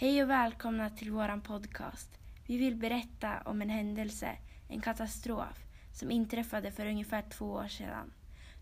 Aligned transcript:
Hej 0.00 0.22
och 0.22 0.30
välkomna 0.30 0.90
till 0.90 1.10
våran 1.10 1.40
podcast. 1.40 2.08
Vi 2.46 2.56
vill 2.56 2.76
berätta 2.76 3.42
om 3.44 3.62
en 3.62 3.70
händelse, 3.70 4.36
en 4.68 4.80
katastrof, 4.80 5.58
som 5.94 6.10
inträffade 6.10 6.70
för 6.70 6.86
ungefär 6.86 7.24
två 7.38 7.44
år 7.44 7.68
sedan. 7.68 8.12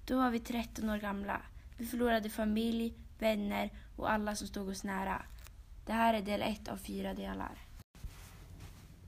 Då 0.06 0.16
var 0.16 0.30
vi 0.30 0.40
13 0.40 0.90
år 0.90 0.98
gamla. 0.98 1.42
Vi 1.78 1.86
förlorade 1.86 2.28
familj, 2.28 2.94
vänner 3.18 3.70
och 3.96 4.10
alla 4.10 4.34
som 4.34 4.46
stod 4.46 4.68
oss 4.68 4.84
nära. 4.84 5.22
Det 5.86 5.92
här 5.92 6.14
är 6.14 6.22
del 6.22 6.42
ett 6.42 6.68
av 6.68 6.76
fyra 6.76 7.14
delar. 7.14 7.58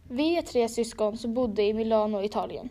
Vi 0.08 0.38
är 0.38 0.42
tre 0.42 0.68
syskon 0.68 1.18
som 1.18 1.34
bodde 1.34 1.62
i 1.62 1.74
Milano, 1.74 2.22
Italien. 2.22 2.68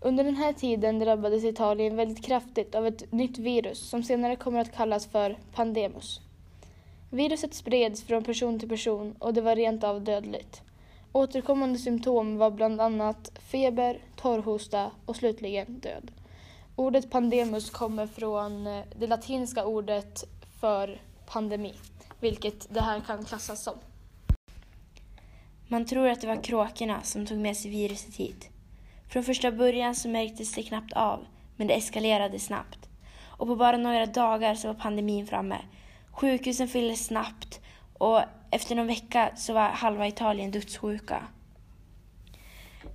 Under 0.00 0.24
den 0.24 0.36
här 0.36 0.52
tiden 0.52 0.98
drabbades 0.98 1.44
Italien 1.44 1.96
väldigt 1.96 2.24
kraftigt 2.24 2.74
av 2.74 2.86
ett 2.86 3.12
nytt 3.12 3.38
virus 3.38 3.88
som 3.88 4.02
senare 4.02 4.36
kommer 4.36 4.60
att 4.60 4.76
kallas 4.76 5.06
för 5.06 5.38
pandemus. 5.54 6.25
Viruset 7.16 7.54
spreds 7.54 8.02
från 8.02 8.24
person 8.24 8.58
till 8.58 8.68
person 8.68 9.14
och 9.18 9.34
det 9.34 9.40
var 9.40 9.56
rent 9.56 9.84
av 9.84 10.04
dödligt. 10.04 10.62
Återkommande 11.12 11.78
symptom 11.78 12.38
var 12.38 12.50
bland 12.50 12.80
annat 12.80 13.38
feber, 13.38 13.98
torrhosta 14.16 14.90
och 15.06 15.16
slutligen 15.16 15.78
död. 15.78 16.10
Ordet 16.76 17.10
pandemus 17.10 17.70
kommer 17.70 18.06
från 18.06 18.66
eh, 18.66 18.84
det 18.98 19.06
latinska 19.06 19.64
ordet 19.64 20.24
för 20.60 21.00
pandemi, 21.26 21.74
vilket 22.20 22.74
det 22.74 22.80
här 22.80 23.00
kan 23.00 23.24
klassas 23.24 23.62
som. 23.62 23.78
Man 25.68 25.86
tror 25.86 26.08
att 26.08 26.20
det 26.20 26.26
var 26.26 26.42
kråkorna 26.42 27.02
som 27.02 27.26
tog 27.26 27.38
med 27.38 27.56
sig 27.56 27.70
viruset 27.70 28.16
hit. 28.16 28.48
Från 29.08 29.24
första 29.24 29.52
början 29.52 29.94
så 29.94 30.08
märktes 30.08 30.54
det 30.54 30.62
knappt 30.62 30.92
av, 30.92 31.26
men 31.56 31.66
det 31.66 31.74
eskalerade 31.74 32.38
snabbt. 32.38 32.88
Och 33.18 33.46
på 33.46 33.56
bara 33.56 33.76
några 33.76 34.06
dagar 34.06 34.54
så 34.54 34.68
var 34.68 34.74
pandemin 34.74 35.26
framme. 35.26 35.58
Sjukhusen 36.16 36.68
fylldes 36.68 37.06
snabbt 37.06 37.60
och 37.92 38.22
efter 38.50 38.74
någon 38.74 38.86
vecka 38.86 39.32
så 39.36 39.52
var 39.52 39.68
halva 39.68 40.06
Italien 40.06 40.50
dödssjuka. 40.50 41.26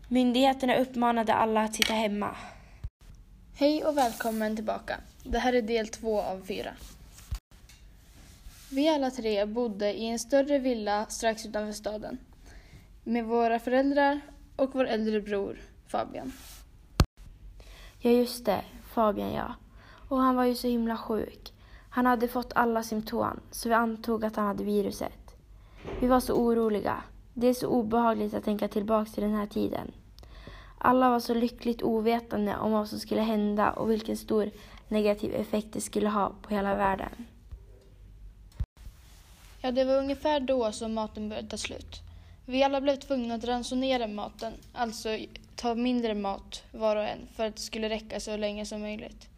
Myndigheterna 0.08 0.76
uppmanade 0.76 1.34
alla 1.34 1.64
att 1.64 1.76
sitta 1.76 1.94
hemma. 1.94 2.36
Hej 3.56 3.86
och 3.86 3.98
välkommen 3.98 4.56
tillbaka. 4.56 4.98
Det 5.24 5.40
här 5.40 5.54
är 5.54 5.62
del 5.62 5.88
två 5.88 6.22
av 6.22 6.42
fyra. 6.48 6.72
Vi 8.72 8.90
alla 8.90 9.12
tre 9.12 9.46
bodde 9.46 9.94
i 9.94 10.08
en 10.08 10.20
större 10.20 10.60
villa 10.60 11.06
strax 11.06 11.46
utanför 11.46 11.74
staden 11.74 12.18
med 13.04 13.26
våra 13.26 13.60
föräldrar 13.60 14.22
och 14.56 14.76
vår 14.76 14.86
äldre 14.86 15.22
bror 15.22 15.60
Fabian. 15.88 16.32
Ja, 18.00 18.12
just 18.12 18.46
det. 18.46 18.62
Fabian, 18.94 19.34
ja. 19.34 19.56
Och 20.10 20.18
han 20.18 20.36
var 20.36 20.46
ju 20.46 20.56
så 20.56 20.68
himla 20.68 20.98
sjuk. 20.98 21.54
Han 21.94 22.06
hade 22.06 22.28
fått 22.28 22.54
alla 22.56 22.84
symptom, 22.84 23.40
så 23.52 23.70
vi 23.70 23.76
antog 23.76 24.26
att 24.26 24.36
han 24.36 24.46
hade 24.46 24.64
viruset. 24.64 25.36
Vi 26.00 26.08
var 26.08 26.20
så 26.20 26.34
oroliga. 26.34 27.04
Det 27.34 27.48
är 27.48 27.54
så 27.54 27.68
obehagligt 27.68 28.34
att 28.34 28.44
tänka 28.44 28.68
tillbaka 28.68 29.12
till 29.12 29.24
den 29.24 29.34
här 29.36 29.48
tiden. 29.48 29.92
Alla 30.78 31.10
var 31.10 31.20
så 31.20 31.34
lyckligt 31.34 31.82
ovetande 31.82 32.58
om 32.58 32.72
vad 32.72 32.90
som 32.90 33.00
skulle 33.00 33.22
hända 33.22 33.72
och 33.72 33.92
vilken 33.92 34.18
stor 34.18 34.52
negativ 34.88 35.36
effekt 35.36 35.68
det 35.72 35.82
skulle 35.82 36.10
ha 36.10 36.32
på 36.42 36.54
hela 36.54 36.76
världen. 36.76 37.26
Ja, 39.62 39.72
det 39.72 39.84
var 39.84 39.98
ungefär 39.98 40.40
då 40.40 40.72
som 40.72 40.94
maten 40.94 41.30
började 41.30 41.48
ta 41.48 41.58
slut. 41.58 42.00
Vi 42.46 42.64
alla 42.64 42.82
blev 42.82 42.96
tvungna 42.96 43.36
att 43.36 43.44
ransonera 43.44 44.08
maten, 44.08 44.54
alltså 44.74 45.10
ta 45.56 45.76
mindre 45.76 46.16
mat 46.16 46.64
var 46.72 46.96
och 46.96 47.04
en 47.04 47.28
för 47.36 47.46
att 47.46 47.56
det 47.56 47.62
skulle 47.62 47.90
räcka 47.90 48.20
så 48.20 48.38
länge 48.38 48.66
som 48.66 48.82
möjligt. 48.82 49.31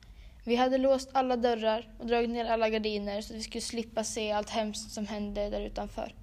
Vi 0.45 0.55
hade 0.55 0.77
låst 0.77 1.09
alla 1.13 1.37
dörrar 1.37 1.87
och 1.99 2.05
dragit 2.05 2.29
ner 2.29 2.45
alla 2.45 2.69
gardiner 2.69 3.21
så 3.21 3.33
att 3.33 3.39
vi 3.39 3.43
skulle 3.43 3.61
slippa 3.61 4.03
se 4.03 4.31
allt 4.31 4.49
hemskt 4.49 4.91
som 4.91 5.07
hände 5.07 5.49
där 5.49 5.61
utanför. 5.61 6.15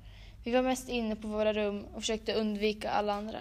Vi 0.44 0.50
var 0.52 0.62
mest 0.62 0.88
inne 0.88 1.16
på 1.16 1.28
våra 1.28 1.52
rum 1.52 1.84
och 1.94 2.00
försökte 2.00 2.34
undvika 2.34 2.90
alla 2.90 3.12
andra. 3.12 3.38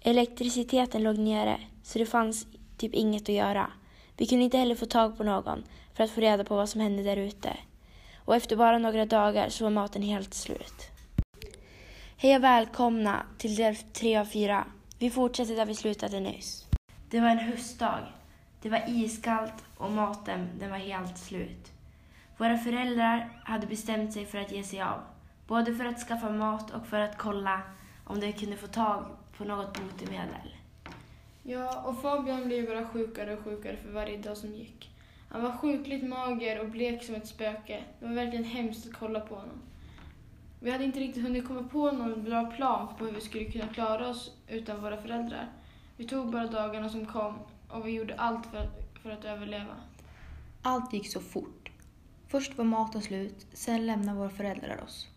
Elektriciteten 0.00 1.02
låg 1.02 1.18
nere, 1.18 1.60
så 1.82 1.98
det 1.98 2.06
fanns 2.06 2.46
typ 2.78 2.94
inget 2.94 3.22
att 3.22 3.34
göra. 3.34 3.70
Vi 4.16 4.26
kunde 4.26 4.44
inte 4.44 4.58
heller 4.58 4.74
få 4.74 4.86
tag 4.86 5.16
på 5.16 5.24
någon 5.24 5.64
för 5.94 6.04
att 6.04 6.10
få 6.10 6.20
reda 6.20 6.44
på 6.44 6.56
vad 6.56 6.68
som 6.68 6.80
hände 6.80 7.02
där 7.02 7.16
ute. 7.16 7.56
Och 8.24 8.36
efter 8.36 8.56
bara 8.56 8.78
några 8.78 9.06
dagar 9.06 9.48
så 9.48 9.64
var 9.64 9.70
maten 9.70 10.02
helt 10.02 10.34
slut. 10.34 10.90
Hej 12.16 12.36
och 12.36 12.44
välkomna 12.44 13.26
till 13.38 13.56
del 13.56 13.76
3 13.76 14.16
av 14.16 14.24
4. 14.24 14.64
Vi 14.98 15.10
fortsätter 15.10 15.56
där 15.56 15.66
vi 15.66 15.74
slutade 15.74 16.20
nyss. 16.20 16.66
Det 17.10 17.20
var 17.20 17.28
en 17.28 17.38
höstdag. 17.38 17.98
Det 18.64 18.70
var 18.70 18.82
iskallt 18.86 19.64
och 19.76 19.90
maten 19.90 20.48
den 20.58 20.70
var 20.70 20.78
helt 20.78 21.18
slut. 21.18 21.72
Våra 22.36 22.58
föräldrar 22.58 23.28
hade 23.44 23.66
bestämt 23.66 24.12
sig 24.12 24.26
för 24.26 24.38
att 24.38 24.52
ge 24.52 24.62
sig 24.62 24.82
av. 24.82 25.00
Både 25.46 25.74
för 25.74 25.84
att 25.84 25.98
skaffa 25.98 26.30
mat 26.30 26.70
och 26.70 26.86
för 26.86 27.00
att 27.00 27.18
kolla 27.18 27.62
om 28.04 28.20
de 28.20 28.32
kunde 28.32 28.56
få 28.56 28.66
tag 28.66 29.06
på 29.36 29.44
något 29.44 29.78
botemedel. 29.80 30.56
Ja, 31.42 31.82
och 31.82 32.02
Fabian 32.02 32.44
blev 32.44 32.66
bara 32.66 32.88
sjukare 32.88 33.36
och 33.36 33.44
sjukare 33.44 33.76
för 33.76 33.92
varje 33.92 34.16
dag 34.16 34.36
som 34.36 34.54
gick. 34.54 34.90
Han 35.28 35.42
var 35.42 35.52
sjukligt 35.52 36.08
mager 36.08 36.60
och 36.60 36.68
blek 36.68 37.04
som 37.04 37.14
ett 37.14 37.28
spöke. 37.28 37.82
Det 38.00 38.06
var 38.06 38.14
verkligen 38.14 38.44
hemskt 38.44 38.86
att 38.86 38.94
kolla 38.94 39.20
på 39.20 39.34
honom. 39.34 39.62
Vi 40.60 40.70
hade 40.70 40.84
inte 40.84 41.00
riktigt 41.00 41.22
hunnit 41.22 41.48
komma 41.48 41.62
på 41.62 41.90
någon 41.90 42.24
bra 42.24 42.50
plan 42.50 42.88
på 42.98 43.04
hur 43.04 43.12
vi 43.12 43.20
skulle 43.20 43.44
kunna 43.44 43.68
klara 43.68 44.08
oss 44.08 44.36
utan 44.48 44.82
våra 44.82 44.96
föräldrar. 44.96 45.48
Vi 45.96 46.04
tog 46.04 46.30
bara 46.30 46.46
dagarna 46.46 46.88
som 46.88 47.06
kom 47.06 47.38
och 47.74 47.86
vi 47.86 47.92
gjorde 47.92 48.14
allt 48.14 48.46
för, 48.46 48.70
för 49.02 49.10
att 49.10 49.24
överleva. 49.24 49.76
Allt 50.62 50.92
gick 50.92 51.12
så 51.12 51.20
fort. 51.20 51.70
Först 52.28 52.58
var 52.58 52.64
maten 52.64 53.02
slut, 53.02 53.46
sen 53.52 53.86
lämnade 53.86 54.18
våra 54.18 54.30
föräldrar 54.30 54.82
oss. 54.84 55.08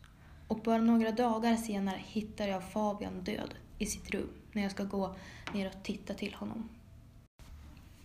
Och 0.47 0.59
bara 0.59 0.77
några 0.77 1.11
dagar 1.11 1.55
senare 1.55 2.01
hittar 2.05 2.47
jag 2.47 2.71
Fabian 2.71 3.23
död 3.23 3.55
i 3.77 3.85
sitt 3.85 4.11
rum 4.11 4.29
när 4.51 4.61
jag 4.61 4.71
ska 4.71 4.83
gå 4.83 5.15
ner 5.53 5.67
och 5.67 5.83
titta 5.83 6.13
till 6.13 6.33
honom. 6.33 6.69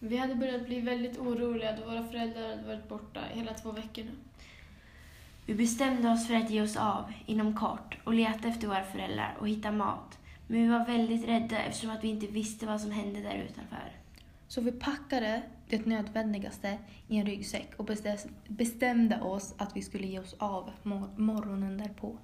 Vi 0.00 0.16
hade 0.16 0.34
börjat 0.34 0.66
bli 0.66 0.80
väldigt 0.80 1.18
oroliga 1.18 1.76
då 1.76 1.84
våra 1.84 2.06
föräldrar 2.06 2.48
hade 2.48 2.66
varit 2.66 2.88
borta 2.88 3.20
hela 3.32 3.54
två 3.54 3.72
veckor 3.72 4.04
nu. 4.04 4.12
Vi 5.46 5.54
bestämde 5.54 6.10
oss 6.10 6.26
för 6.26 6.34
att 6.34 6.50
ge 6.50 6.62
oss 6.62 6.76
av 6.76 7.12
inom 7.26 7.56
kort 7.56 7.98
och 8.04 8.14
leta 8.14 8.48
efter 8.48 8.68
våra 8.68 8.84
föräldrar 8.84 9.36
och 9.41 9.48
hitta 9.48 9.72
mat. 9.72 10.18
Men 10.46 10.62
vi 10.62 10.68
var 10.68 10.86
väldigt 10.86 11.28
rädda 11.28 11.58
eftersom 11.58 11.91
att 11.91 12.04
vi 12.04 12.08
inte 12.08 12.26
visste 12.26 12.66
vad 12.66 12.80
som 12.80 12.91
hände 12.91 13.20
där 13.20 13.46
utanför. 13.50 14.01
Så 14.52 14.60
vi 14.60 14.72
packade 14.72 15.42
det 15.68 15.86
nödvändigaste 15.86 16.78
i 17.08 17.16
en 17.16 17.26
ryggsäck 17.26 17.70
och 17.76 17.88
bestämde 18.48 19.20
oss 19.20 19.54
att 19.58 19.76
vi 19.76 19.82
skulle 19.82 20.06
ge 20.06 20.18
oss 20.18 20.34
av 20.38 20.70
morgonen 21.16 21.78
därpå. 21.78 22.18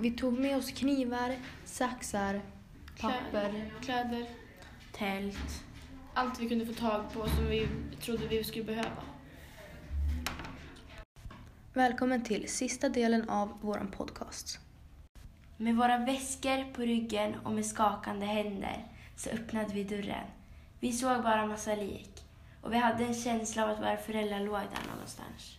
Vi 0.00 0.10
tog 0.10 0.38
med 0.38 0.56
oss 0.56 0.70
knivar, 0.70 1.36
saxar, 1.64 2.40
papper, 3.00 3.72
kläder, 3.80 4.26
tält. 4.92 5.64
Allt 6.14 6.40
vi 6.40 6.48
kunde 6.48 6.66
få 6.66 6.74
tag 6.74 7.12
på 7.12 7.28
som 7.28 7.46
vi 7.46 7.68
trodde 8.00 8.28
vi 8.28 8.44
skulle 8.44 8.64
behöva. 8.64 9.02
Välkommen 11.74 12.24
till 12.24 12.48
sista 12.48 12.88
delen 12.88 13.28
av 13.28 13.58
vår 13.60 13.86
podcast. 13.96 14.58
Med 15.56 15.76
våra 15.76 15.98
väskor 15.98 16.72
på 16.72 16.82
ryggen 16.82 17.34
och 17.44 17.52
med 17.52 17.66
skakande 17.66 18.26
händer 18.26 18.86
så 19.16 19.30
öppnade 19.30 19.74
vi 19.74 19.84
dörren. 19.84 20.26
Vi 20.80 20.92
såg 20.92 21.22
bara 21.22 21.46
massa 21.46 21.74
lik 21.74 22.24
och 22.62 22.72
vi 22.72 22.76
hade 22.76 23.04
en 23.04 23.14
känsla 23.14 23.64
av 23.64 23.70
att 23.70 23.78
våra 23.78 23.96
föräldrar 23.96 24.40
låg 24.40 24.54
där 24.54 24.90
någonstans. 24.92 25.58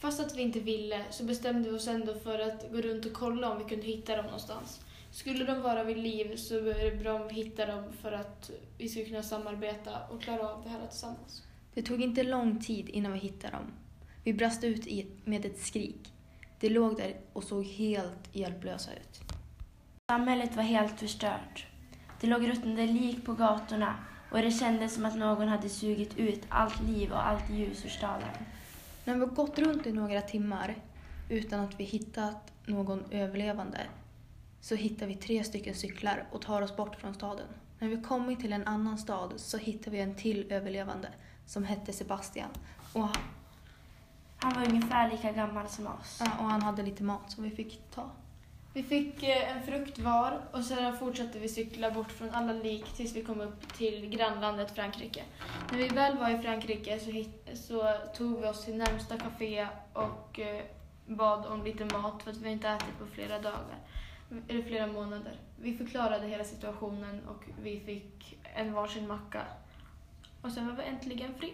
Fast 0.00 0.20
att 0.20 0.36
vi 0.36 0.42
inte 0.42 0.60
ville 0.60 1.04
så 1.10 1.24
bestämde 1.24 1.70
vi 1.70 1.76
oss 1.76 1.88
ändå 1.88 2.14
för 2.14 2.38
att 2.38 2.72
gå 2.72 2.80
runt 2.80 3.06
och 3.06 3.12
kolla 3.12 3.50
om 3.50 3.58
vi 3.58 3.64
kunde 3.64 3.86
hitta 3.86 4.16
dem 4.16 4.24
någonstans. 4.24 4.80
Skulle 5.10 5.44
de 5.44 5.62
vara 5.62 5.84
vid 5.84 5.96
liv 5.96 6.36
så 6.36 6.54
är 6.54 6.90
det 6.90 6.96
bra 6.96 7.14
om 7.14 7.28
vi 7.28 7.34
hittar 7.34 7.66
dem 7.66 7.84
för 8.02 8.12
att 8.12 8.50
vi 8.78 8.88
ska 8.88 9.04
kunna 9.04 9.22
samarbeta 9.22 10.06
och 10.10 10.22
klara 10.22 10.48
av 10.48 10.62
det 10.64 10.68
här 10.70 10.86
tillsammans. 10.86 11.42
Det 11.74 11.82
tog 11.82 12.02
inte 12.02 12.22
lång 12.22 12.60
tid 12.60 12.88
innan 12.88 13.12
vi 13.12 13.18
hittade 13.18 13.52
dem. 13.52 13.72
Vi 14.24 14.32
brast 14.32 14.64
ut 14.64 14.86
med 15.24 15.44
ett 15.44 15.58
skrik. 15.58 16.12
De 16.60 16.68
låg 16.68 16.96
där 16.96 17.16
och 17.32 17.44
såg 17.44 17.64
helt 17.64 18.28
hjälplösa 18.32 18.90
ut. 18.92 19.20
Samhället 20.10 20.56
var 20.56 20.62
helt 20.62 21.00
förstört. 21.00 21.66
Det 22.20 22.26
låg 22.26 22.48
ruttnande 22.48 22.86
lik 22.86 23.24
på 23.24 23.32
gatorna 23.32 23.94
och 24.34 24.42
det 24.42 24.50
kändes 24.50 24.94
som 24.94 25.04
att 25.04 25.16
någon 25.16 25.48
hade 25.48 25.68
sugit 25.68 26.18
ut 26.18 26.42
allt 26.48 26.82
liv 26.82 27.12
och 27.12 27.26
allt 27.26 27.50
ljus 27.50 27.84
ur 27.84 27.88
staden. 27.88 28.28
När 29.04 29.14
vi 29.14 29.26
gått 29.26 29.58
runt 29.58 29.86
i 29.86 29.92
några 29.92 30.20
timmar 30.20 30.74
utan 31.28 31.60
att 31.60 31.80
vi 31.80 31.84
hittat 31.84 32.52
någon 32.66 33.04
överlevande 33.10 33.80
så 34.60 34.74
hittar 34.74 35.06
vi 35.06 35.14
tre 35.14 35.44
stycken 35.44 35.74
cyklar 35.74 36.26
och 36.32 36.42
tar 36.42 36.62
oss 36.62 36.76
bort 36.76 36.96
från 36.96 37.14
staden. 37.14 37.46
När 37.78 37.88
vi 37.88 38.02
kommit 38.02 38.40
till 38.40 38.52
en 38.52 38.66
annan 38.66 38.98
stad 38.98 39.32
så 39.36 39.58
hittar 39.58 39.90
vi 39.90 40.00
en 40.00 40.14
till 40.14 40.52
överlevande 40.52 41.08
som 41.46 41.64
hette 41.64 41.92
Sebastian. 41.92 42.50
Och 42.92 43.08
han 44.36 44.54
var 44.54 44.68
ungefär 44.68 45.10
lika 45.10 45.32
gammal 45.32 45.68
som 45.68 45.86
oss. 45.86 46.18
Ja, 46.20 46.30
och 46.38 46.44
han 46.44 46.62
hade 46.62 46.82
lite 46.82 47.02
mat 47.02 47.30
som 47.30 47.44
vi 47.44 47.50
fick 47.50 47.90
ta. 47.90 48.10
Vi 48.74 48.82
fick 48.82 49.22
eh, 49.22 49.56
en 49.56 49.62
frukt 49.62 49.98
var 49.98 50.40
och 50.52 50.64
sedan 50.64 50.98
fortsatte 50.98 51.38
vi 51.38 51.48
cykla 51.48 51.90
bort 51.90 52.12
från 52.12 52.30
alla 52.30 52.52
lik 52.52 52.84
tills 52.84 53.16
vi 53.16 53.24
kom 53.24 53.40
upp 53.40 53.74
till 53.76 54.08
grannlandet 54.08 54.74
Frankrike. 54.74 55.22
När 55.70 55.78
vi 55.78 55.88
väl 55.88 56.18
var 56.18 56.30
i 56.30 56.38
Frankrike 56.38 56.98
så, 56.98 57.10
hit, 57.10 57.48
så 57.54 57.92
tog 58.16 58.40
vi 58.40 58.48
oss 58.48 58.64
till 58.64 58.76
närmsta 58.76 59.18
café 59.18 59.66
och 59.92 60.40
eh, 60.40 60.62
bad 61.06 61.46
om 61.46 61.64
lite 61.64 61.84
mat 61.84 62.22
för 62.22 62.30
att 62.30 62.36
vi 62.36 62.50
inte 62.50 62.68
ätit 62.68 62.98
på 62.98 63.06
flera 63.06 63.38
dagar, 63.38 63.78
eller 64.48 64.62
flera 64.62 64.86
månader. 64.86 65.40
Vi 65.60 65.76
förklarade 65.76 66.26
hela 66.26 66.44
situationen 66.44 67.20
och 67.28 67.44
vi 67.62 67.80
fick 67.80 68.38
en 68.54 68.72
varsin 68.72 69.08
macka. 69.08 69.42
Och 70.42 70.52
sen 70.52 70.66
var 70.68 70.76
vi 70.76 70.82
äntligen 70.82 71.34
fri. 71.34 71.52